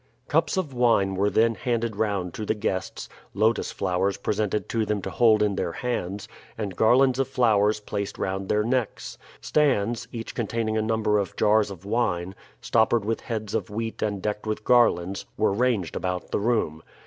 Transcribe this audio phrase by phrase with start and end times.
[0.29, 4.99] Cups of wine were then handed round to the guests, lotus flowers presented to them
[5.03, 6.27] to hold in their hands,
[6.57, 9.19] and garlands of flowers placed round their necks.
[9.41, 14.23] Stands, each containing a number of jars of wine, stoppered with heads of wheat and
[14.23, 16.81] decked with garlands, were ranged about the room.